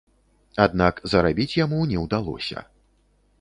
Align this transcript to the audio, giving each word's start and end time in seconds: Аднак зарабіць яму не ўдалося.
Аднак 0.65 1.01
зарабіць 1.13 1.57
яму 1.59 1.79
не 1.93 2.01
ўдалося. 2.07 2.65